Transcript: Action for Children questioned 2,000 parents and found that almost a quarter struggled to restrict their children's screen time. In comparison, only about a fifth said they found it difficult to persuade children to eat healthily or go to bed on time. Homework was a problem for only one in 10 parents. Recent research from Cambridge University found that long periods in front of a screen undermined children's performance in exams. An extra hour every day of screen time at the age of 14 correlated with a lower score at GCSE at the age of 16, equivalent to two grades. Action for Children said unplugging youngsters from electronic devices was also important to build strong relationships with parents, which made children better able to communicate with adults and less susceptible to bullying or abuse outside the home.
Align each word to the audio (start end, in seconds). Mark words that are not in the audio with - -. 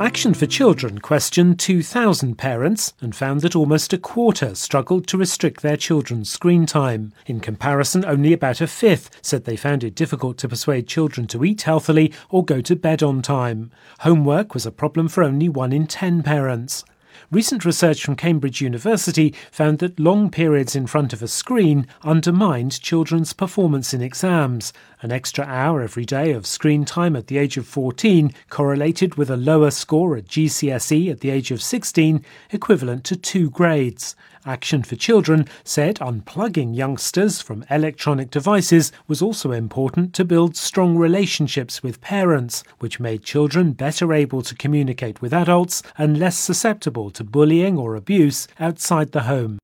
Action 0.00 0.32
for 0.32 0.46
Children 0.46 1.00
questioned 1.00 1.58
2,000 1.58 2.36
parents 2.36 2.94
and 3.02 3.14
found 3.14 3.42
that 3.42 3.54
almost 3.54 3.92
a 3.92 3.98
quarter 3.98 4.54
struggled 4.54 5.06
to 5.08 5.18
restrict 5.18 5.60
their 5.60 5.76
children's 5.76 6.30
screen 6.30 6.64
time. 6.64 7.12
In 7.26 7.38
comparison, 7.38 8.06
only 8.06 8.32
about 8.32 8.62
a 8.62 8.66
fifth 8.66 9.10
said 9.20 9.44
they 9.44 9.58
found 9.58 9.84
it 9.84 9.94
difficult 9.94 10.38
to 10.38 10.48
persuade 10.48 10.88
children 10.88 11.26
to 11.26 11.44
eat 11.44 11.60
healthily 11.62 12.14
or 12.30 12.42
go 12.42 12.62
to 12.62 12.76
bed 12.76 13.02
on 13.02 13.20
time. 13.20 13.70
Homework 13.98 14.54
was 14.54 14.64
a 14.64 14.72
problem 14.72 15.06
for 15.06 15.22
only 15.22 15.50
one 15.50 15.70
in 15.70 15.86
10 15.86 16.22
parents. 16.22 16.82
Recent 17.30 17.64
research 17.64 18.04
from 18.04 18.16
Cambridge 18.16 18.60
University 18.60 19.34
found 19.50 19.78
that 19.78 20.00
long 20.00 20.30
periods 20.30 20.74
in 20.74 20.86
front 20.86 21.12
of 21.12 21.22
a 21.22 21.28
screen 21.28 21.86
undermined 22.02 22.80
children's 22.80 23.32
performance 23.32 23.94
in 23.94 24.02
exams. 24.02 24.72
An 25.02 25.12
extra 25.12 25.44
hour 25.44 25.80
every 25.82 26.04
day 26.04 26.32
of 26.32 26.46
screen 26.46 26.84
time 26.84 27.16
at 27.16 27.28
the 27.28 27.38
age 27.38 27.56
of 27.56 27.66
14 27.66 28.32
correlated 28.48 29.14
with 29.14 29.30
a 29.30 29.36
lower 29.36 29.70
score 29.70 30.16
at 30.16 30.26
GCSE 30.26 31.10
at 31.10 31.20
the 31.20 31.30
age 31.30 31.50
of 31.50 31.62
16, 31.62 32.24
equivalent 32.50 33.04
to 33.04 33.16
two 33.16 33.50
grades. 33.50 34.16
Action 34.46 34.82
for 34.82 34.96
Children 34.96 35.46
said 35.64 35.96
unplugging 35.96 36.74
youngsters 36.74 37.42
from 37.42 37.64
electronic 37.68 38.30
devices 38.30 38.90
was 39.06 39.20
also 39.20 39.52
important 39.52 40.14
to 40.14 40.24
build 40.24 40.56
strong 40.56 40.96
relationships 40.96 41.82
with 41.82 42.00
parents, 42.00 42.64
which 42.78 42.98
made 42.98 43.22
children 43.22 43.72
better 43.72 44.14
able 44.14 44.40
to 44.40 44.54
communicate 44.54 45.20
with 45.20 45.34
adults 45.34 45.82
and 45.98 46.18
less 46.18 46.38
susceptible 46.38 47.09
to 47.10 47.24
bullying 47.24 47.76
or 47.76 47.96
abuse 47.96 48.48
outside 48.58 49.12
the 49.12 49.24
home. 49.24 49.58